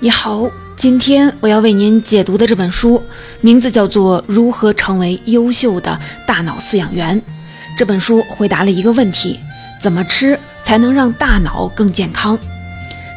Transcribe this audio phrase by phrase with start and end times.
[0.00, 3.02] 你好，今天我要为您解读的这本书
[3.40, 7.20] 名字叫做《如何成为优秀的大脑饲养员》。
[7.76, 9.40] 这本书回答了一个问题：
[9.82, 12.38] 怎么吃才能让大脑更健康？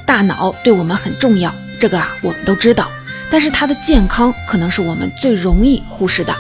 [0.08, 2.88] 大脑对我们很重要，这个啊我们都知道。
[3.30, 6.34] 但是它的健康可能是我们最容易忽视的。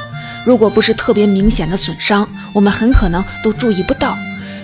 [0.43, 4.17] 如果不是特别明显的损伤，我们很可能都注意不到。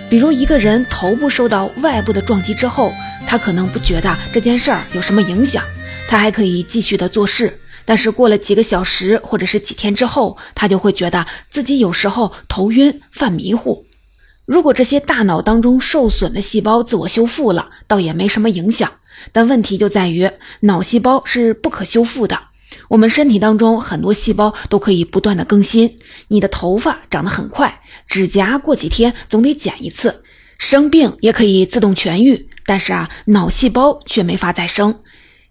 [0.09, 2.91] 比如一个人头部受到外部的撞击之后。
[3.29, 5.61] 他可能不觉得这件事儿有什么影响，
[6.07, 7.59] 他还可以继续的做事。
[7.83, 13.85] 但是过了几个小时或者是几天之后，他就会觉得自己有时候头晕、犯迷糊。
[14.45, 18.89] 如果这些大脑当中受损的细胞自我修复了，倒也没什么影响。
[19.33, 22.39] 但问题就在于脑细胞是不可修复的。
[22.89, 25.95] 我们身体当中很多细胞都可以不断的更新。
[26.27, 30.23] 你的头发长得很快，指甲过几天总得剪一次。
[30.57, 32.49] 生病也可以自动痊愈。
[32.65, 34.99] 但是啊，脑细胞却没法再生，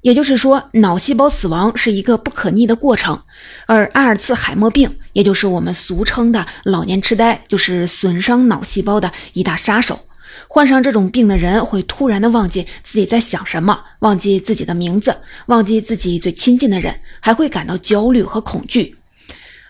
[0.03, 3.19] 也就是说，脑细胞死亡是一个不可逆的过程。
[3.67, 9.99] 而阿尔茨海默病，也就是我们俗称的老年痴呆，就是损伤脑细胞的一大杀手。
[10.48, 18.95] 患上这种病的人会突然的忘记自己在想什么，忘记自己的名字，忘记自己最亲近的人，还会感到焦虑和恐惧。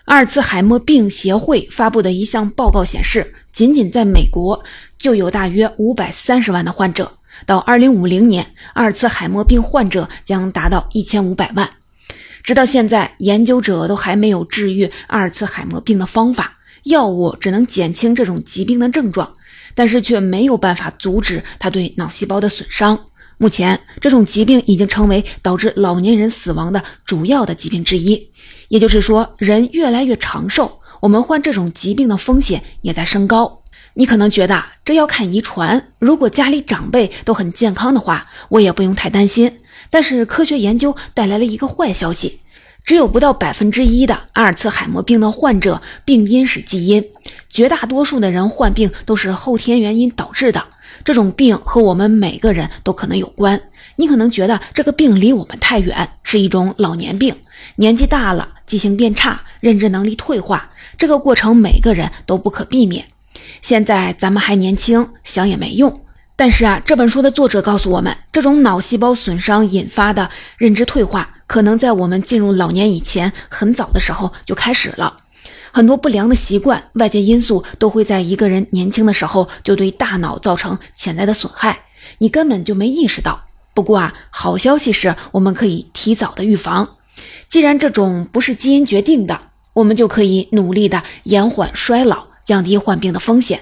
[0.05, 4.63] 阿尔茨海默病协会发布的一项报告显示，仅仅在美国
[4.97, 7.11] 就有大约五百三十万的患者。
[7.45, 11.69] 到二零五零年，阿尔茨海默病患者将达到一千五百万。
[12.41, 19.31] 直到现在，研究者都还没有治愈阿尔茨海默病的方法，药物只能减轻这种疾病的症状，
[19.77, 22.97] 但是却没有办法阻止它对脑细胞的损伤。
[23.37, 28.27] 目前，这种疾病已经成为导致老年人死亡的主要的疾病之一。
[28.69, 33.61] 也就是说，人越来越长寿，我们患这种疾病的风险也在升高。
[33.93, 39.59] 你可能觉得这要看遗传，如果家里长辈都很健康的话，我也不用太担心。
[39.91, 42.39] 但是科学研究带来了一个坏消息，
[42.87, 47.03] 只有不到百分之一的阿尔茨海默病的患者病因是基因，
[47.49, 50.63] 绝大多数的人患病都是后天原因导致的。
[51.03, 53.61] 这种病和我们每个人都可能有关。
[53.97, 57.35] 你可能觉得这个病离我们太远，是一种老年病，
[57.75, 63.03] 年纪大了，记性变差，认知能力退化，这个过程每个人都不可避免。
[63.61, 65.93] 现在咱们还年轻，想也没用。
[66.37, 75.17] 但是啊，这本书的作者告诉我们，这种脑细胞损伤引发的认知退化，可能在我们进入老年以前很早的时候就开始了。
[75.71, 81.85] 很多不良的习惯、外界因素都会在一个人年轻的时候就对大脑造成潜在的损害，
[82.19, 83.45] 你根本就没意识到。
[83.73, 86.97] 不过啊，好消息是我们可以提早的预防。
[87.47, 89.39] 既然这种不是基因决定的，
[89.73, 92.27] 我们就可以努力的延缓衰老。
[92.47, 93.59] 降低患病的风险。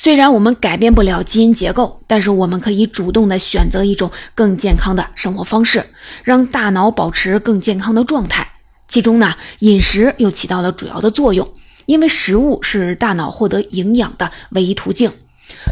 [0.00, 5.84] 虽然我们改变不了基因结构，但是我们可以主动的选择一种更健康的生活方式，
[6.22, 8.46] 让大脑保持更健康的状态。
[8.86, 11.46] 其中呢，饮食又起到了主要的作用，
[11.86, 15.10] 因为食物是大脑获得营养的唯一途径。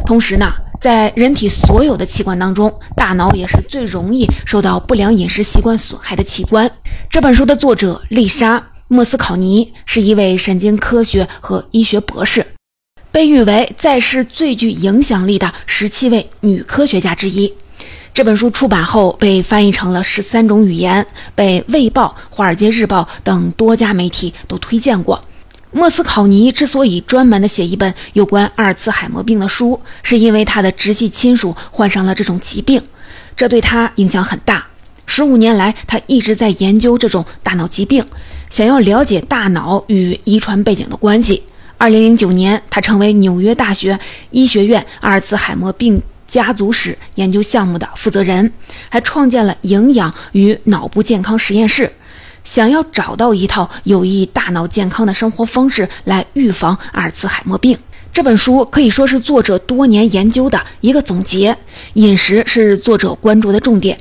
[0.05, 0.51] 同时呢，
[0.81, 6.69] 在人体所有的器官当中，大脑也是最容易受到不良饮食习惯损害的器官。
[7.09, 8.59] 这本书的作者丽莎·
[8.89, 12.45] 莫斯考尼是一位神经科学和医学博士。
[13.17, 17.51] 被誉为在世最具影响力的十七位女科学家之一。
[18.13, 25.19] 这本书出版后被翻译成了十三种语言，被《卫报》《华尔街日报》等多家媒体都推荐过。
[25.71, 32.79] 莫斯考尼之所以专门的写一本有关阿尔茨海默病的书，是因为他的直系亲属患上了这种疾病，
[33.35, 34.67] 这对他影响很大。
[35.07, 38.05] 十五年来，他一直在研究这种大脑疾病，
[38.51, 41.41] 想要了解大脑与遗传背景的关系。
[41.79, 43.97] 二零零九年，他成为纽约大学
[44.31, 48.51] 医学院阿尔茨海默病家族史研究项目的负责人，
[48.89, 51.91] 还创建了营养与脑部健康实验室，
[52.43, 57.77] 想要找到一套有益大脑健康的生活方式来预防阿尔茨海默病。
[58.11, 61.55] 这本书可以说是作者多年研究的一个总结。
[61.93, 63.95] 饮食是作者关注的重点。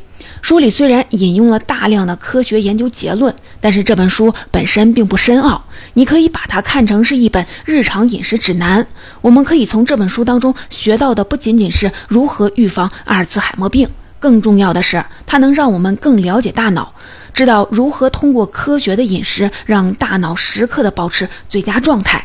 [0.46, 5.64] 书里虽然引用了大量的科学研究结论，但是这本书本身并不深奥，
[5.94, 8.86] 你可以把它看成是一本日常饮食指南。
[9.22, 13.88] 我们可以从这本书当中学到的不仅仅是如何预防阿尔茨海默病，
[14.20, 16.94] 更重要的是，它能让我们更了解大脑，
[17.34, 22.24] 知道如何通过科学的饮食让大脑时刻的保持最佳状态。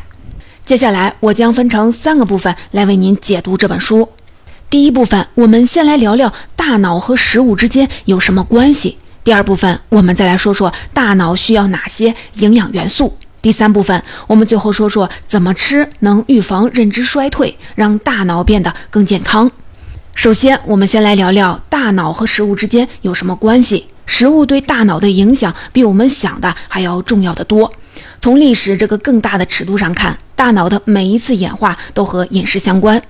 [0.64, 4.08] 接下来，我将分成三个部分来为您解读这本书。
[4.72, 8.96] 第一部分，我们先来聊聊大脑和食物之间有什么关系。
[9.22, 13.14] 第二部分，我们再来说说大脑需要哪些营养元素。
[13.42, 19.50] 第三部分，我们最后说说怎么吃能预防认知衰退，让大脑变得更健康。
[20.14, 23.88] 首先，我们先来聊聊大脑和食物之间有什么关系。
[24.06, 27.70] 食物对大脑的影响比我们想的还要重要的多。
[28.22, 33.02] 从历史这个更大的尺度上看，大脑的每一次演化都和饮食相关。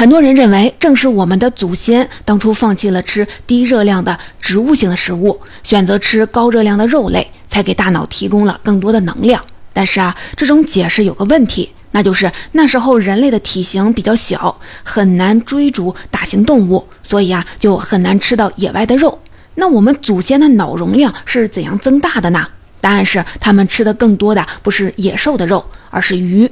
[0.00, 9.44] 很多人认为，正是我们的祖先当初放弃了吃低热量的植物性的食物，选择吃高热量的肉类，才给大脑提供了更多的能量。
[9.74, 19.20] 但是啊，这种解释有个问题，那就是那时候人类的体型比较小，很难追逐大型动物，所以啊，就很难吃到野外的肉。
[19.56, 22.48] 那我们祖先的脑容量是怎样增大的呢？
[22.80, 26.50] 答案是，他们吃的更多的不是野兽的肉，而是鱼。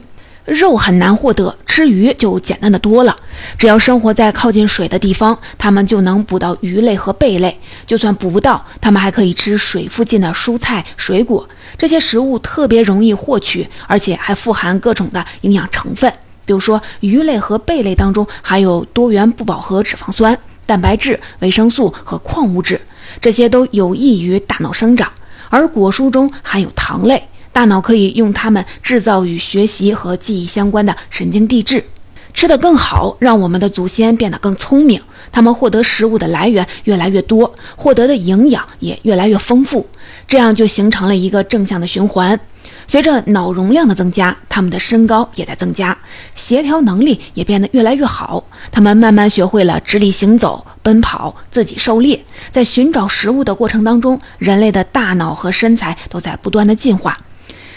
[0.48, 3.14] 肉很难获得，吃鱼就简单的多了。
[3.58, 7.54] 只要生活在靠近水的地方，它们就能捕到鱼类和贝类。
[7.86, 11.46] 就算捕不到，它们还可以吃水附近的蔬菜、水果。
[11.76, 16.10] 这些食物特别容易获取，而且还富含各种的营养成分。
[16.46, 22.80] 比如说，鱼类和贝类当中含有多元不饱和脂肪酸、蛋白质、维生素和矿物质，
[23.20, 25.12] 这些都有益于大脑生长。
[25.50, 27.27] 而果蔬中含有糖类。
[27.52, 31.84] 大脑可以用它们制造与学习和记忆相关的神经递质，
[32.32, 35.00] 吃得更好，让我们的祖先变得更聪明。
[35.30, 39.86] 他们获得食物的来源越来越多，获得的营养也越来越丰富，
[40.26, 42.38] 这样就形成了一个正向的循环。
[42.86, 45.96] 随着脑容量的增加，他们的身高也在增加，
[46.34, 48.42] 协调能力也变得越来越好。
[48.72, 52.24] 他们慢慢学会了直立行走、奔跑、自己狩猎。
[52.50, 57.18] 在寻找食物的过程当中，人类的大脑和身材都在不断的进化。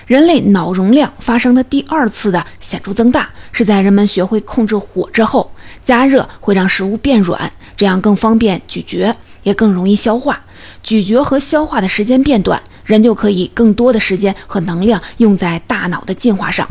[0.07, 5.51] 人类脑容量发生的第二次的显著增大，是在人们学会控制火之后。
[5.83, 10.39] 加热会让食物变软，这样更方便咀嚼，也更容易消化。
[10.83, 16.67] 咀嚼和消化的时间变短，人就可以更多的时间和能量用在大脑的进化上。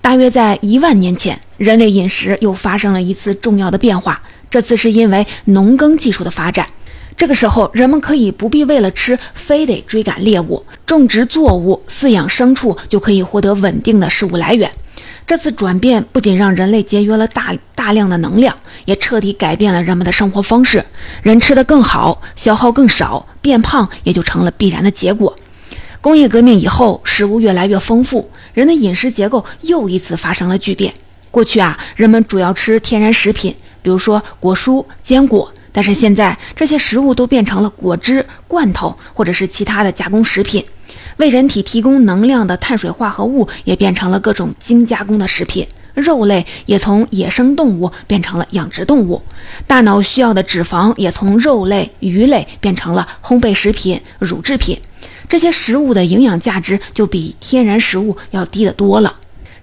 [0.00, 6.66] 大约在一万年前，人类饮食又发生了一次重要的变化，这次是因为农耕技术的发展。
[7.18, 14.70] 这个时候，人们可以不必为了吃非得追赶猎物，种植作物、饲养牲畜就可以获得稳定的食物来源。
[15.26, 18.54] 这次转变不仅让人类节约了大大量的能量，
[18.84, 20.82] 也彻底改变了人们的生活方式。
[21.20, 25.34] 人吃得更好，消耗更少，变胖也就成了必然的结果。
[26.00, 30.94] 工业革命以后，食物越来越丰富，人的饮食结构又一次发生了巨变。
[31.32, 35.52] 过去啊，人们主要吃天然食品，比如说果蔬、坚果。
[35.72, 40.64] 但是现在，这些食物都变成了果汁、罐头或者是其他的加工食品，
[41.18, 49.20] 为人体提供能量的碳水化合物也变成了各种精加工的食品，肉类也从野生动物变成了养殖动物，
[49.66, 54.78] 大脑需要的脂肪也从肉类、鱼类变成了烘焙食品、乳制品，
[55.28, 59.16] 这些食物的营养价值就比天然食物要低得多了。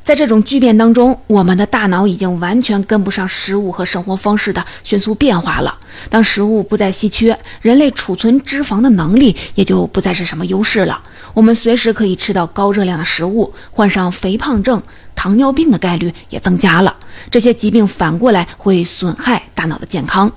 [0.06, 5.80] 在这种巨变当中，我们的大脑已经完全跟不上食物和生活方式的迅速变化了。
[6.12, 11.02] 当食物不再稀缺，人类储存脂肪的能力也就不再是什么优势了。
[11.34, 14.80] 我们随时可以吃到高热量的食物，患上肥胖症、
[15.16, 16.96] 糖尿病的概率也增加了。
[17.32, 20.32] 这些疾病反过来会损害大脑的健康。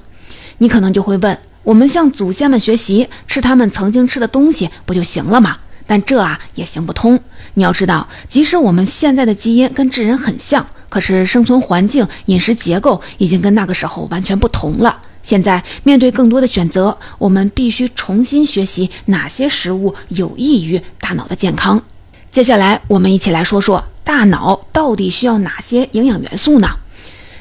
[0.56, 5.58] 你可能就会问：我们向祖先们学习，吃他们曾经吃的东西不就行了吗？
[5.86, 7.20] 但这啊也行不通。
[7.54, 15.00] 你要知道，即使我们现在的基因跟智人很像，可是生存环境、饮食结构已经跟那个时候完全不同了。
[15.22, 21.82] 现在面对更多的选择，我们必须重新学习哪些食物有益于大脑的健康。
[22.30, 26.68] 接下来，我们一起来说说大脑到底需要哪些营养元素呢？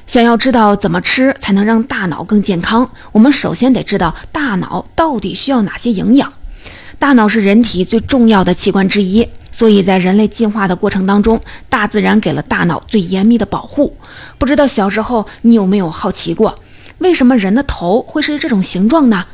[0.06, 6.32] 想要知道怎么吃才能让大脑更健康，我们首先得知道大脑到底需要哪些营养。
[6.98, 13.98] 大脑是人体最重要的器官之一，所以在人类进化的过程当中，大自然给了大脑最严密的保护。
[14.38, 16.54] 不知道小时候你有没有好奇过，
[17.00, 19.26] 为什么人的头会是这种形状呢？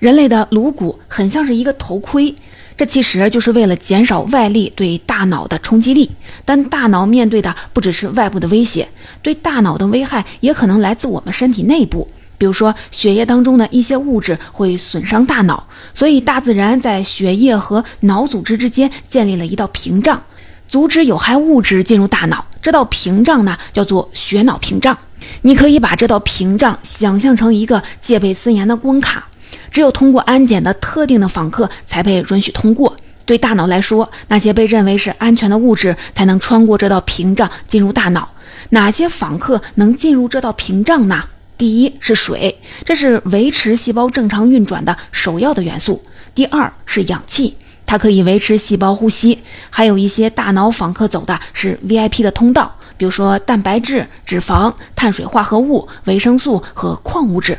[0.00, 2.34] 人类的颅骨很像是一个头盔，
[2.76, 6.10] 这其实就是为了减少外力对大脑的冲击力。
[6.44, 8.88] 但大脑面对的不只是外部的威胁，
[9.22, 12.08] 对大脑的危害也可能来自我们身体内部。
[12.38, 20.22] 比如说，血液当中的一些物质会损伤大脑，所以大自然在血液和脑组织之间建立了一道屏障，
[20.68, 22.46] 阻止有害物质进入大脑。
[22.62, 24.96] 这道屏障呢，叫做血脑屏障。
[25.42, 29.28] 你可以把这道屏障想象成一个戒备森严的关卡，
[29.70, 32.96] 只有通过安检的特定的访客才被允许通过。
[33.26, 38.30] 对大脑来说，那些被认为是安全的物质才能穿过这道屏障进入大脑。
[38.70, 41.24] 哪些访客能进入这道屏障呢？
[41.58, 46.00] 第一是水，这是维持细胞正常运转的首要的元素。
[46.32, 49.36] 第二是氧气，它可以维持细胞呼吸。
[49.68, 57.58] 还有一些大脑访客走的是 VIP 的通道，比如说蛋白质、脂肪、碳水化合物、维生素和矿物质。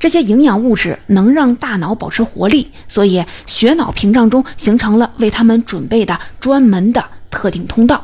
[0.00, 8.02] 这些营养物质能让大脑保持活力，所以血脑屏障中形成了为他们准备的专门的特定通道。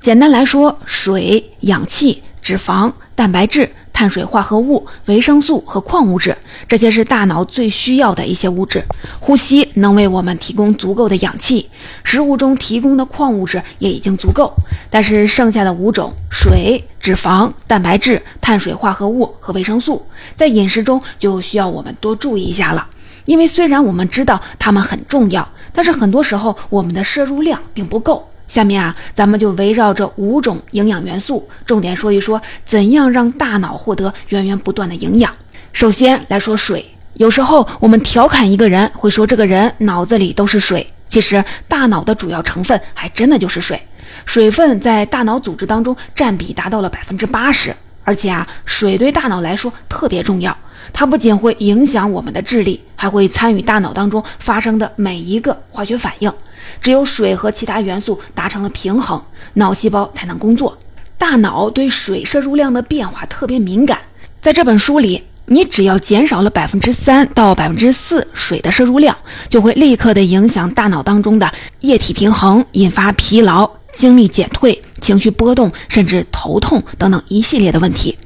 [0.00, 3.70] 简单来说，水、氧气、脂肪、蛋白质。
[4.00, 6.34] 碳水化合物、维生素和矿物质，
[6.66, 8.82] 这些是大脑最需要的一些物质。
[9.20, 11.68] 呼吸能为我们提供足够的氧气，
[12.02, 14.54] 食物中提供的矿物质也已经足够。
[14.88, 20.02] 但是剩下的五种——水、脂肪、蛋白质、碳水化合物和维生素，
[20.34, 22.88] 在饮食中就需要我们多注意一下了。
[23.26, 28.29] 因为虽然我们知道它们很重要，但是很多时候我们的摄入量并不够。
[28.50, 35.32] 下面啊，咱们就围绕这五种营养元素，重点说一说怎样让大脑获得源源不断的营养。
[35.72, 40.84] 首先来说水，有时候我们调侃一个人，会说这个人脑子里都是水。
[41.08, 43.80] 其实大脑的主要成分还真的就是水，
[44.26, 50.56] 水分在大脑组织当中占比达到了百分之八十，而且啊，水对大脑来说特别重要。
[50.92, 56.32] 它不仅会影响我们的智力，还会参与大脑当中发生的每一个化学反应。
[56.80, 59.22] 只有水和其他元素达成了平衡，
[59.54, 60.76] 脑细胞才能工作。
[61.18, 63.98] 大脑对水摄入量的变化特别敏感。
[64.40, 69.16] 在这本书里，你只要减少了百分之三到百分之四水的摄入量，
[69.48, 78.16] 就会立刻的影响大脑当中的液体平衡，引发疲劳、精力减退、情绪波动，甚至头痛等等一系列的问题。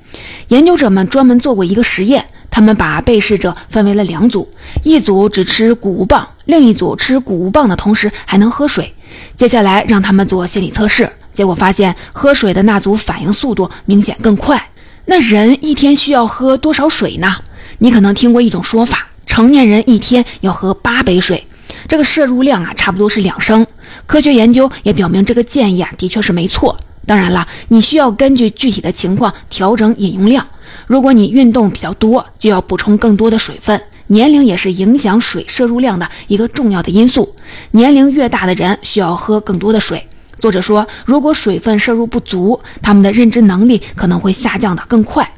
[0.48, 2.24] 研究者们专门做过一个实验。
[2.54, 4.48] 他们把被试者分为了两组，
[4.84, 8.94] 一组只吃谷物棒，另一组吃谷物棒的同时还能喝水。
[9.34, 14.68] 接下来让他们做心理测试，结果发现喝水的那组反应速度明显更快。
[15.06, 17.34] 那人一天需要喝多少水呢？
[17.78, 21.44] 你可能听过一种说法，成年人一天要喝八杯水，
[21.88, 23.66] 这个摄入量啊差不多是两升。
[24.06, 26.78] 科学研究也表明这个建议啊的确是没错。
[27.04, 30.46] 当然了，你需要根据具体的情况调整饮用量。
[30.86, 33.80] 如果你运动比较多，就要补充更多的水分。
[34.08, 37.34] 年龄也是影响水摄入量的一个重要的因素。
[37.70, 40.06] 年龄越大的人需要喝更多的水。
[40.38, 45.32] 作者说，如果水分摄入不足，他们的认知能力可能会下降的更快。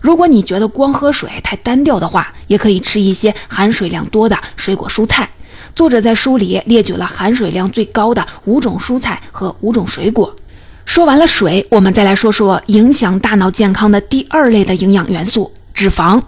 [0.00, 5.28] 如果你觉得光喝水太单调的话，也可以吃一些含水量多的水果蔬菜。
[5.74, 10.34] 作者在书里列举了含水量最高的五种蔬菜和五种水果。
[10.88, 16.18] 说完了水，我们再来说说影响大脑健康的第二类的营养元素——脂肪。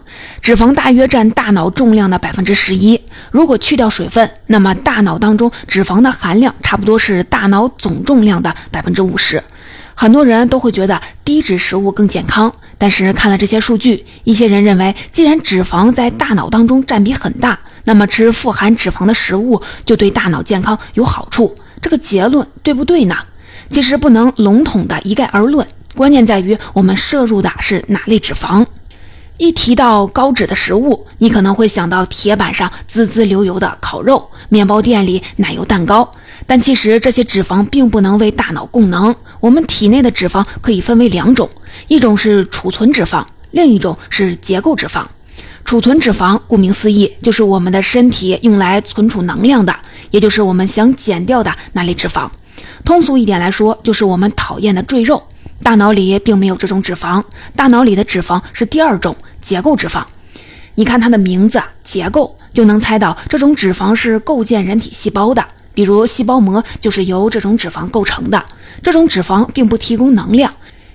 [0.42, 3.00] 脂肪大约占大脑重量的百分之十一。
[3.30, 9.42] 如果去掉水分，那么大脑当中脂肪的含量差不多是大脑总重量的百分之五十。
[9.94, 21.56] 很多人都会觉得低脂食物更健康，但是看了这些数据，一些人认为，既然脂肪在大脑当中占比很大，那么吃富含脂肪的食物就对大脑健康有好处。
[21.80, 23.16] 这个结论对不对呢？
[23.70, 28.66] 其实不能笼统的一概而论，关键在于我们摄入的是哪类脂肪。
[29.38, 36.12] 一提到高脂的食物，你可能会想到铁板上滋滋流油的烤肉、面包店里奶油蛋糕，
[36.46, 39.14] 但其实这些脂肪并不能为大脑供能。
[39.38, 41.48] 我们体内的脂肪可以分为两种，
[41.88, 45.06] 一种是储存脂肪，另一种是结构脂肪。
[45.64, 49.74] 储存脂肪顾名思义，就是我们的身体用来存储能量的，
[50.10, 52.28] 也就是我们想减掉的那类脂肪。
[52.84, 55.22] 通俗一点来说，就是我们讨厌的赘肉。
[55.62, 57.22] 大脑里并没有这种脂肪，
[57.54, 60.02] 大脑里的脂肪是第二种结构脂肪。
[60.76, 65.44] 你看它的名字“结构”，就能猜到这种脂肪是构建人体细胞的。
[65.74, 68.42] 比如细胞膜就是由这种脂肪构成的。
[68.82, 70.50] 这种脂肪并不提供能量，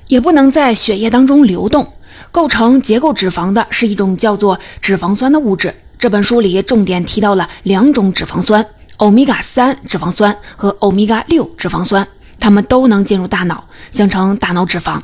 [0.08, 1.94] 也不能在血液当中流动。
[2.32, 5.74] 构成结构脂肪的是一种叫做脂肪酸的物质。
[6.00, 8.66] 这本书里重点提到了两种脂肪酸。
[8.98, 12.08] 欧米伽三脂肪酸和欧米伽六脂肪酸，
[12.40, 14.98] 它们都能进入大脑，形成大脑脂肪。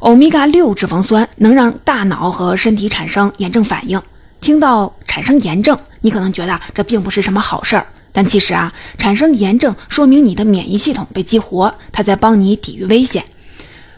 [0.00, 4.00] 欧米伽六脂肪酸能让大脑和身体产生炎症反应。
[4.40, 13.24] 听到产生炎症，你可能觉得这并不是什么好事儿，但其实啊，产生炎症说明你的免疫系统被激活，它在帮你抵御危险。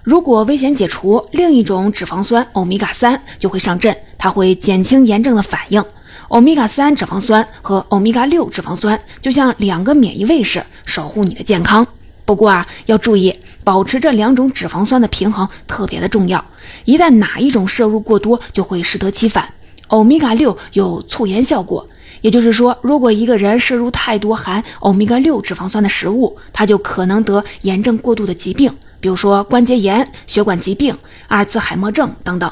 [0.05, 5.85] 如果危险解除，另一种脂肪酸欧米伽三就会上阵，它会减轻炎症的反应。
[6.31, 11.85] 欧米伽三脂肪酸和欧米伽六脂肪酸就像两个免疫卫士，守护你的健康。
[12.25, 16.43] 不过啊，要注意保持这两种脂肪酸的平衡特别的重要。
[16.85, 19.53] 一旦哪一种摄入过多，就会适得其反。
[19.89, 21.85] 欧米伽六有促炎效果，
[22.21, 30.97] 也就是说，如果一个人摄入太多含欧米伽六脂肪酸的食物，他就可能得炎症过度的疾病，比如说关节炎、血管疾病、
[31.27, 32.49] 阿尔兹海默症等等。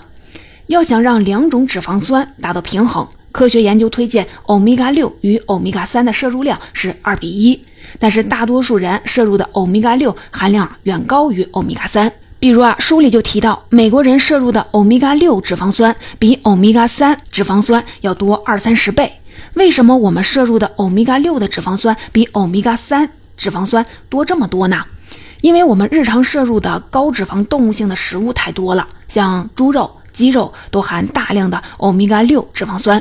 [0.66, 3.06] 要想让两种脂肪酸达到平衡。
[3.38, 7.62] 科学研究推荐欧米伽六与欧米伽三的摄入量是二比一，
[7.96, 12.12] 但是大多数人摄入的欧米伽六含量远高于欧米伽三。
[12.40, 19.12] 比如啊，书里就提到，美国人摄入的欧米伽六脂肪酸比欧米伽三脂肪酸要多二三十倍。
[19.54, 24.84] 为什么我们摄入的欧米伽六的脂肪酸比欧米伽三脂肪酸多这么多呢？
[25.42, 29.88] 因为我们日常摄入的高脂肪动物性的食物太多了，像猪肉、
[30.18, 33.00] 鸡肉都含大量的欧米伽六脂肪酸，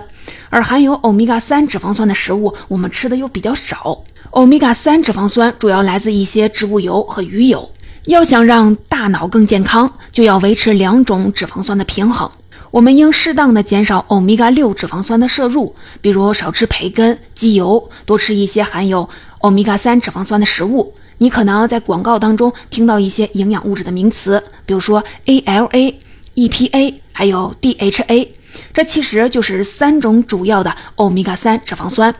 [0.51, 4.03] 而含有欧米伽三脂肪酸的食物我们吃的又比较少。
[4.29, 7.67] 欧米伽三脂肪酸主要来自一些植物油和鱼油。
[8.05, 12.29] 要想让大脑更健康，就要维持两种脂肪酸的平衡。
[12.69, 19.09] 我们应适当的减少欧米伽六脂肪酸的摄入，比如少吃培根、鸡油，多吃一些含有
[19.39, 20.93] 欧米伽三脂肪酸的食物。
[21.17, 25.95] 你可能在广告当中听到一些营养物质的名词，比如说 ALA、
[26.37, 28.27] EPA，还有 DHA，
[28.71, 32.13] 这其实就是三种主要的欧米伽三脂肪酸。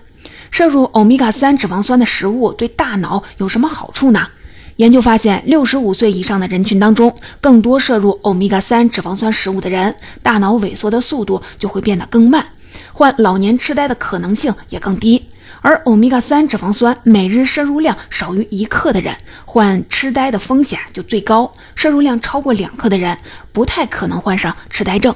[0.49, 4.27] 摄入欧米伽三脂肪酸的食物对大脑有什么好处呢？
[4.77, 12.43] 研究发现，六十五岁以上的人群当中，更多摄入欧米伽三脂肪酸食物的人，大脑萎缩的速度就会变得更慢，
[12.93, 15.27] 患老年痴呆的可能性也更低。
[15.67, 19.13] 而欧米伽三脂肪酸每日摄入量少于一克的人，
[19.45, 21.45] 患痴呆的风险就最高；
[21.75, 23.17] 摄入量超过两克的人，
[23.51, 25.13] 不太可能患上痴呆症。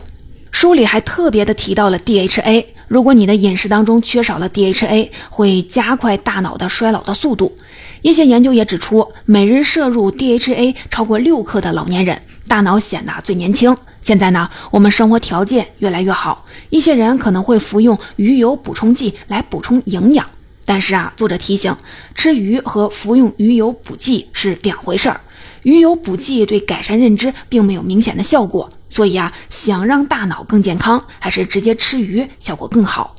[0.52, 2.66] 书里还特别的提到了 DHA。
[2.90, 7.56] 如果你的饮食当中缺少了 DHA，会加快大脑的衰老的速度。
[8.02, 13.74] 一些研究也指出，每日摄入 DHA 超过六克的老年人，大脑显得最年轻。
[14.02, 20.28] 现在呢，我们生活条件越来越好，一些人可能会服用鱼油补充剂来补充营养。
[20.72, 21.76] 但是啊，作者提醒，
[22.16, 25.20] 吃鱼和服用鱼油补剂是两回事儿。
[25.64, 33.14] 鱼油补剂对改善认知并没有明显的效果，所以啊，想让大脑更健康，还是直接吃鱼效果更好。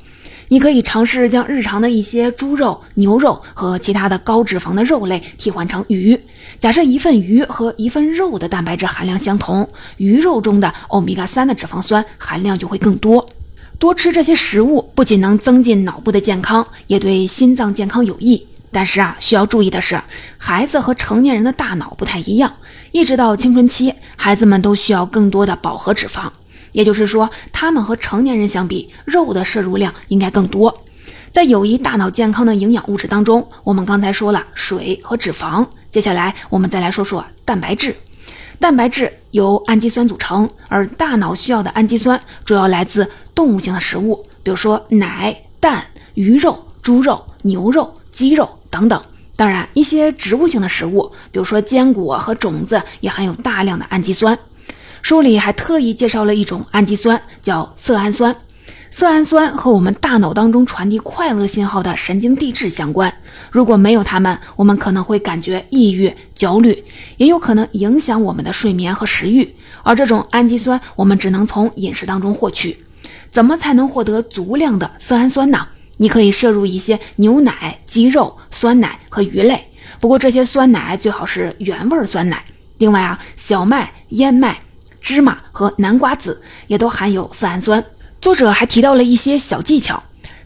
[0.47, 6.19] 你可以尝试将日常的一些猪肉、牛肉和其他的高脂肪的肉类替换成鱼。
[6.59, 13.23] 假设一份鱼和一份肉的蛋白质含量相同，鱼肉中的欧米伽三的脂肪酸含量就会更多。
[13.83, 18.47] 多吃这些食物不仅能增进脑部的健康，也对心脏健康有益。
[18.71, 20.01] 但是啊，需要注意的是，
[20.37, 22.49] 孩子和成年人的大脑不太一样。
[22.93, 26.31] 一直到青春期，孩子们都需要更多的饱和脂肪，
[26.71, 30.73] 也就是说，他们和成年人相比，肉的摄入量应该更多。
[31.33, 37.93] 在有益大脑健康的营养物质当中，我们刚才说了水和脂肪，接下来我们再来说说蛋白质。
[38.63, 48.49] 蛋白质由氨基酸组成，而大脑需要的氨基酸主要来自动物性的食物，比如说奶、蛋、鱼肉、猪肉、牛肉、鸡肉。
[48.69, 49.01] 等等，
[49.35, 54.39] 当然，一些植物性的食物，比如说坚果和种子，也含有大量的氨基酸。
[55.01, 58.33] 书里还特意介绍了一种氨基酸，叫色氨酸。
[58.91, 63.12] 色氨酸和我们大脑当中传递快乐信号的神经递质相关。
[63.51, 66.83] 如果没有它们，我们可能会感觉抑郁、焦虑，
[67.17, 69.55] 也有可能影响我们的睡眠和食欲。
[69.83, 72.77] 而这种氨基酸，我们只能从饮食当中获取。
[73.31, 75.67] 怎么才能获得足量的色氨酸呢？
[75.97, 79.67] 你可以摄入一些牛奶、鸡肉、酸奶和鱼类，
[79.99, 82.43] 不过这些酸奶最好是原味酸奶。
[82.77, 84.59] 另外啊，小麦、燕麦、
[84.99, 87.83] 芝麻和南瓜籽也都含有色氨酸。
[88.19, 90.01] 作者还提到了一些小技巧，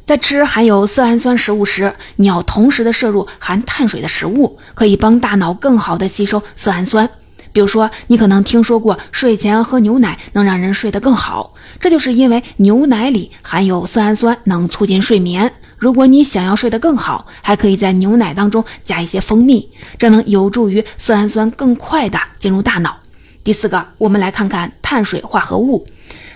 [0.08, 7.10] 在吃含有色氨酸食物时，你要同时的摄入含碳水的食物，可以帮大脑更好的吸收色氨酸。
[7.52, 15.52] 比如说，你可能听说过睡前喝牛奶能让人睡得更好，这就是因为牛奶里含有色氨酸，能促进睡眠。
[15.78, 22.96] 如果你想要睡得更好，还可以在牛奶当中加一些蜂蜜，这能有助于色氨酸更快地进入大脑。
[23.44, 25.86] 第四个，我们来看看碳水化合物。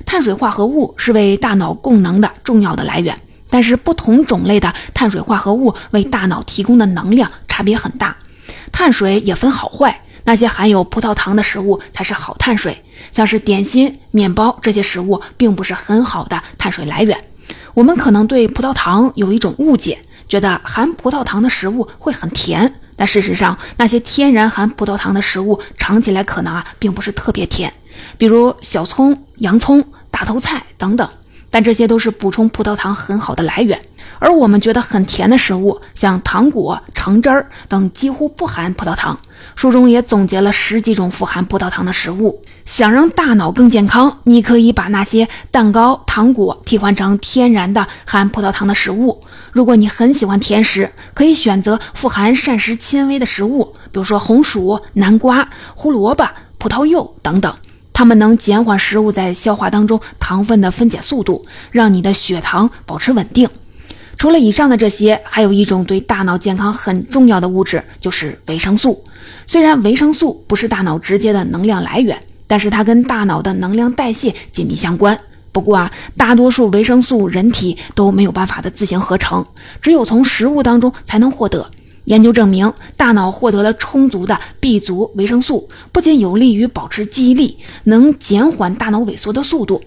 [0.05, 3.17] 碳水化合物是为大脑供能的重要的来源，
[3.51, 8.17] 但是不同种类的碳水化合物为大脑提供的能量差别很大。
[8.71, 10.01] 碳水也分好坏。
[10.23, 17.19] 那些含有葡萄糖的食物才是好碳水，像是点心、面包这些食物并不是很好的碳水来源。
[17.73, 27.73] 我们可能对葡萄糖有一种误解，觉得含葡萄糖的食物会很甜，但事实上，那些天然含葡萄糖的食物尝起来可能啊并不是特别甜，
[28.19, 31.09] 比如小葱、洋葱、大头菜等等。
[31.51, 33.79] 但这些都是补充葡萄糖很好的来源。
[34.17, 39.17] 而我们觉得很甜的食物，像糖果、橙汁儿等，几乎不含葡萄糖。
[39.55, 42.41] 书中也总结了十几种富含葡萄糖的食物。
[42.63, 49.19] 想让大脑更健康，你可以把那些蛋糕、糖果替换成天然的含葡萄糖的食物。
[49.51, 57.51] 如果你很喜欢甜食，可以选择富含膳食纤维的食物，比如说红薯、南瓜、胡萝卜、葡萄柚等等。
[58.01, 63.47] 它们能减缓食物在消化当中糖分的分解速度，让你的血糖保持稳定。
[64.17, 69.03] 除了以上的这些，还有一种对大脑健康很重要的物质，就是维生素。
[69.45, 75.15] 虽然维生素不是大脑直接的能量来源，但是它跟大脑的能量代谢紧密相关。
[75.51, 79.45] 不过啊，大多数维生素人体都没有办法的自行合成，
[79.79, 81.69] 只有从食物当中才能获得。
[82.11, 89.81] 研究证明，大脑获得了充足的 B 族维生素，不仅有利于保持记忆力，能减缓大脑萎缩的速度。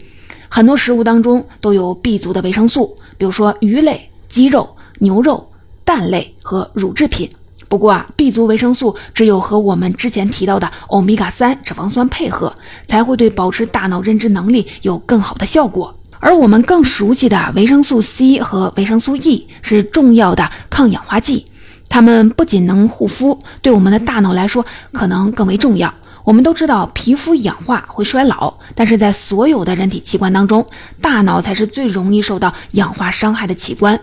[0.48, 4.10] 很多食物当中都有 B 族的维生素，比如说鱼类。
[4.26, 5.48] 鸡肉、牛肉、
[5.84, 7.30] 蛋类和乳制品。
[7.68, 12.52] 不过啊，B 族维生素只有和我们之前提到的欧米伽三脂肪酸配合，
[12.88, 15.94] 才会对保持大脑认知能力有更好的效果。
[16.18, 21.46] 而我们更熟悉的维生素 C 和维生素 E 是重要的抗氧化剂，
[21.94, 25.94] 它们不仅能护肤，对我们的大脑来说可能更为重要。
[26.24, 30.66] 我们都知道，皮肤氧化会衰老，但是在所有的人体器官当中，
[31.00, 34.00] 大脑才是最容易受到氧化伤害的器官。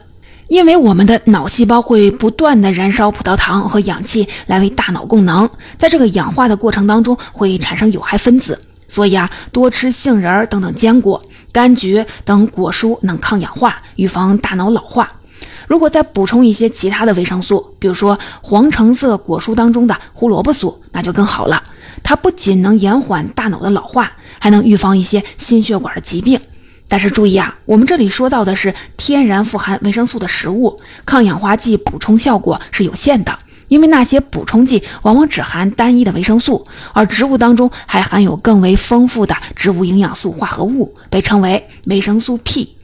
[0.47, 15.11] 因为我们的脑细胞会不断的燃烧葡萄糖和氧气来为大脑供能，在这个氧化的过程当中会产生有害分子，所以啊，多吃杏仁等等坚果、柑橘等果蔬能抗氧化，预防大脑老化。
[15.71, 21.63] 如果再补充一些其他的维生素，比如说黄橙色果蔬当中的胡萝卜素，那就更好了。
[22.03, 26.37] 它不仅能延缓大脑的老化，还能预防一些心血管的疾病。
[26.89, 33.33] 但是注意啊，我们这里说到的是天然富含维生素的食物，抗氧化剂补充效果是有限的，
[33.69, 42.75] 因为那些补充剂往往只含单一的维生素，而植物当中还含有更为丰富的植物营养素化合物，被称为维生素 P。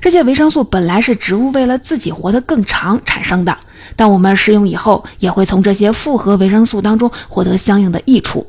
[0.00, 3.56] 这些维生素本来是植物为了自己活得更长产生的，
[3.96, 8.46] 但我们食用以后也会从这些复合维生素当中获得相应的益处。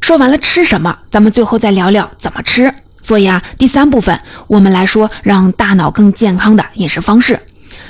[0.00, 2.72] 说完了吃什么，咱们最后再聊聊怎么吃。
[3.00, 7.38] 所以啊，第三部分我们来说让大脑更健康的饮食方式。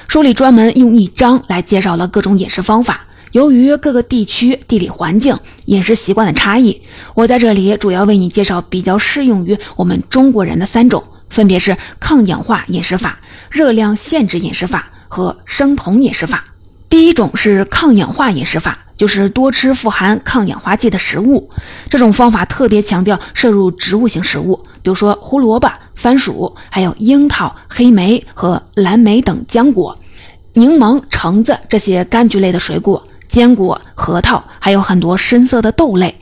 [0.07, 3.01] 书里专门用一章来介绍了各种饮食方法。
[3.33, 6.81] 由于各个地区地理环境、饮食习惯的差异，
[7.15, 13.19] 我在这里主要为你介绍比较适用于我们中国人的三种，分别是抗氧化饮食法、
[13.51, 16.45] 热量限制饮食法和生酮饮食法。
[16.89, 18.79] 第一种是抗氧化饮食法。
[18.99, 21.49] 就是多吃富含抗氧化剂的食物，
[21.89, 29.97] 这种方法特别强调摄入植物性食物，比如说胡萝卜、番薯，还有樱桃、黑莓和蓝莓等浆果，
[30.55, 36.13] 柠檬、橙子这些柑橘类的水果，坚果、核桃，还有很多深色的豆类。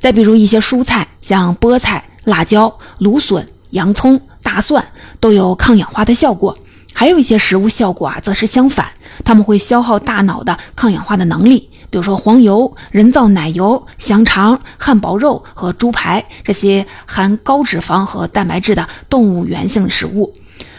[0.00, 4.18] 再比如一些蔬菜，像菠菜、辣椒、芦笋、洋葱、
[4.52, 4.84] 大蒜，
[5.18, 6.54] 都有抗氧化的效果。
[6.92, 8.86] 还有一些食物效果啊，则是相反，
[9.24, 11.70] 它们会消耗大脑的抗氧化的能力。
[11.88, 20.34] 比如说黄油、人造奶油、香肠、汉堡肉和猪排这些含高脂肪和蛋白质的动物源性食物。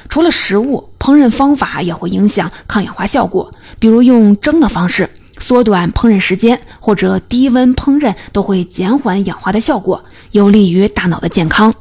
[0.08, 3.52] 除了食物，烹饪方法也会影响抗氧化效果。
[3.80, 5.10] 比如用蒸的方式，
[5.40, 11.74] 缩短烹饪时间，或者低温烹饪，都会减缓氧化的效果，有利于大脑的健康。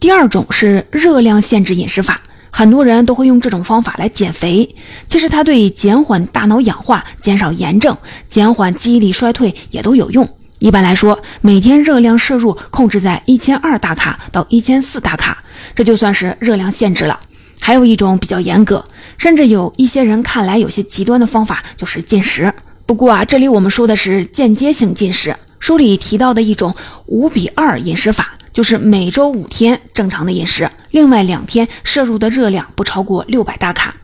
[0.00, 2.22] 第二种是热量限制饮食法。
[2.50, 4.74] 很多人都会用这种方法来减肥，
[5.06, 7.96] 其实它对减缓大脑氧化、减少炎症、
[8.28, 10.26] 减缓记忆力衰退也都有用。
[10.58, 17.20] 一般来说，每天热量摄入控制在一千二大卡到一千四大卡，这就算是热量限制了。
[17.60, 18.82] 还有一种比较严格，
[19.18, 22.52] 甚至有一些人看来有些极端的方法，就是禁食。
[22.86, 25.36] 不过啊，这里我们说的是间接性进食。
[25.60, 26.74] 书里提到的一种
[27.06, 28.34] 五比二饮食法。
[28.52, 33.94] 就是每周五天正常的饮食，另外两天摄入的热量不超过六百大卡。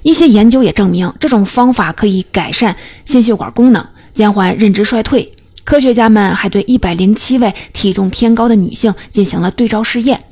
[0.00, 5.30] 一些研究也证明，这种方法可以改善心血管功能，减缓认知衰退。
[5.62, 10.24] 科学家们还对一百零七位体重偏高的女性进行了对照试验，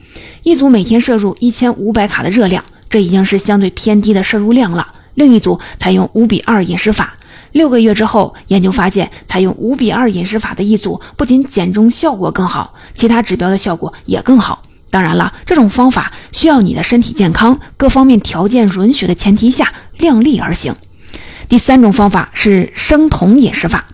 [0.43, 4.83] 一组每天摄入一千五百卡的热量，这已经是相对偏低的摄入量了；
[5.15, 7.15] 另一组采用五比二饮食法。
[7.53, 14.63] 六个月之后，研究发现，采用五比二饮食法的一组不仅减重效果更好，其他指标的效果也更好。
[14.91, 20.75] 当然了，这种方法需要你的身体健康、各方面条件允许的前提下量力而行。
[21.49, 23.87] 第三种方法是生酮饮食法。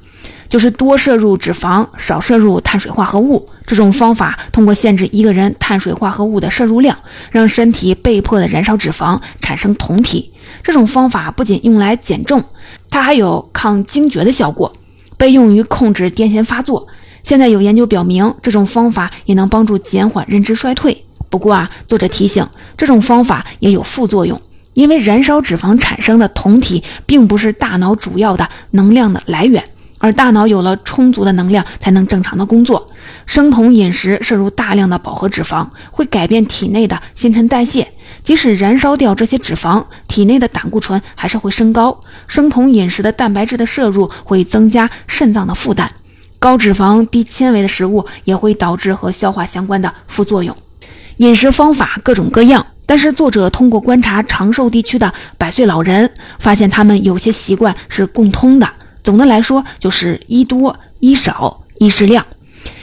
[0.57, 3.47] 就是多摄入脂肪，少摄入碳水化合物。
[3.66, 6.97] 这种方法通过限制一个人碳水化合物的摄入量，
[7.31, 10.33] 让身体被迫的燃烧脂肪，产生酮体。
[10.62, 12.42] 这种方法不仅用来减重，
[12.88, 14.73] 它还有抗惊厥的效果，
[15.19, 16.87] 被用于控制癫痫发作。
[17.23, 21.05] 现在有研究表明，这种方法也能帮助减缓认知衰退。
[21.29, 24.40] 不过啊，作者提醒，这种方法也有副作用，
[24.73, 29.62] 因为燃烧脂肪产生的酮体并不是大脑主要的能量的来源。
[29.99, 32.87] 而大脑有了充足的能量，才能正常的工作。
[33.25, 37.87] 生酮饮食摄入大量的饱和脂肪，会改变体内的新陈代谢，
[38.23, 41.99] 即使燃烧掉这些脂肪，体内的胆固醇还是会升高。
[42.27, 45.91] 生酮饮食的蛋白质的摄入会增加肾脏的负担，
[46.39, 50.55] 高脂肪、低纤维的食物也会导致和消化相关的副作用。
[51.19, 58.69] 饮食方法各种各样，但是作者通过观察长寿地区的百岁老人，发现他们有些习惯是共通的。
[59.07, 62.27] 总的来说，就是一多一少一适量。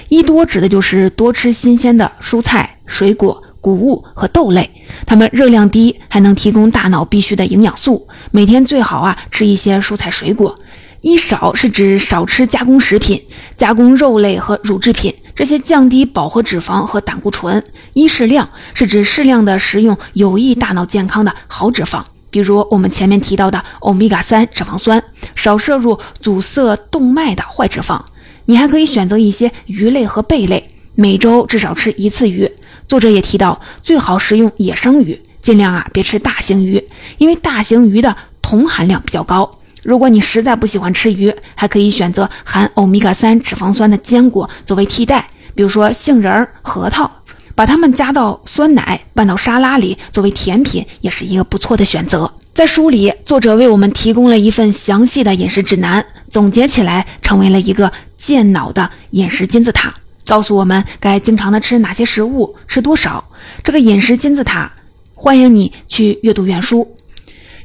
[0.08, 4.72] 一多指的就是多吃新鲜的蔬菜、水果、谷物和豆类，
[5.06, 8.08] 它们热量低，还能提供大脑必需的营养素。
[8.32, 10.56] 每天最好啊吃一些蔬菜水果。
[11.02, 13.22] 一少是指少吃加工食品、
[13.58, 17.62] 加工肉类和乳制品，这些降低饱和脂肪和胆固醇。
[17.92, 22.02] 一适量是指适量的食用有益大脑健康的好脂肪。
[22.34, 25.02] 比如我们前面提到的欧米伽三脂肪酸，
[25.36, 28.02] 少摄入阻塞动脉的坏脂肪。
[28.46, 32.52] 你还可以选择一些鱼类和贝类，每周至少吃一次鱼。
[32.88, 36.84] 作者也提到，最好食用野生鱼，尽量啊别吃大型鱼，
[37.20, 39.60] 因为大型鱼的铜含量比较高。
[39.84, 47.12] 如果你实在不喜欢吃鱼，还可以选择含欧米伽三脂肪酸的坚果作为替代，比如说杏仁、核桃。
[47.56, 52.32] 把它们加到酸奶，拌到沙拉里，作为甜品也是一个不错的选择。
[52.54, 59.94] 在书里，作者为我们提供了一份详细的饮食指南，总结起来成为了一个健脑的饮食金字塔，
[60.26, 63.24] 告诉我们该经常的吃哪些食物，吃多少。
[63.64, 64.72] 这个饮食金字塔，
[65.16, 66.96] 欢迎你去阅读原书，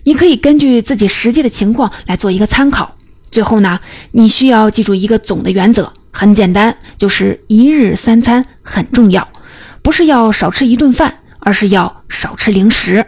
[0.05, 2.95] 你可以根据自己实际的情况来做一个参考。
[3.31, 3.79] 最后呢，
[4.13, 9.29] 你需要记住一个总的原则，很简单，就是一日三餐很重要。
[9.89, 13.07] 不是要少吃一顿饭，而是要少吃零食。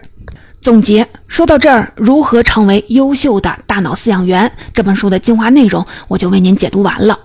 [0.63, 7.19] 总结说到这儿，如何成为优秀的大脑饲养员这本书的精华内容，我就为您解读完了。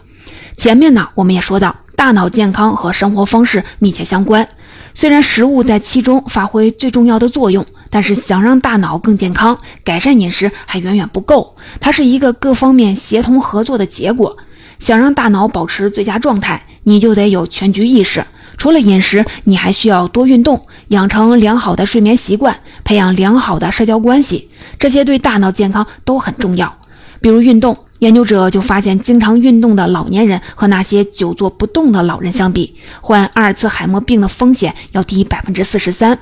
[0.58, 4.46] 前面呢，我们也说到，大脑健康和生活方式密切相关。
[4.94, 11.56] 虽然食物在其中发挥最重要的作用，但是想让大脑更健康，改善饮食还远远不够。
[11.80, 14.38] 它是一个各方面协同合作的结果。
[14.80, 18.22] 想让大脑保持最佳状态，你就得有全局意识。
[18.58, 24.48] 除了饮食，你还需要多运动，养成良好的睡眠习惯，培养良好的社交关系，
[24.80, 26.78] 这些对大脑健康都很重要。
[27.22, 36.18] 比如运动，研究者就发现，经常运动的老年人和那些久坐不动的老人相比，患阿尔茨海默病的风险要低百分之四十三。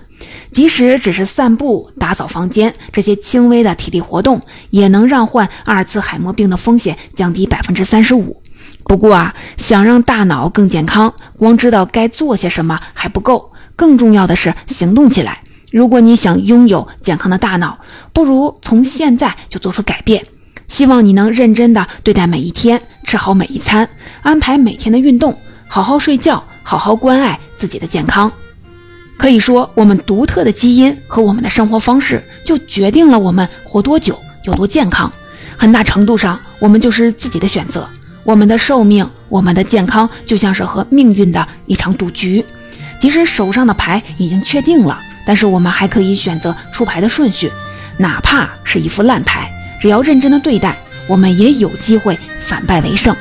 [0.51, 8.41] 即使只是散步、打扫房间这些轻微的体力活动，也能让患阿尔茨海默病的风险降低百分之三十五。
[8.85, 15.41] 不过啊，想让大脑更健康，光知道该做些什么还不够，更重要的是行动起来。
[15.71, 17.79] 如果你想拥有健康的大脑，
[18.11, 20.23] 不如从现在就做出改变。
[20.67, 23.89] 希望你能认真的对待每一天，吃好每一餐，
[24.21, 25.35] 安排每天的运动，
[25.67, 28.31] 好好睡觉，好好关爱自己的健康。
[29.17, 35.11] 可以说，我们独特的基因和我们的生活方式，就决定了我们活多久，有多健康。
[35.57, 37.87] 很大程度上，我们就是自己的选择。
[38.23, 42.43] 我们的寿命，我们的健康，就像是和命运的一场赌局。
[42.99, 47.51] 即使手上的牌已经确定了，但是我们还可以选择出牌的顺序，
[47.97, 53.13] 哪怕是一副烂牌，只要认真的对待，我们也有机会反败为胜。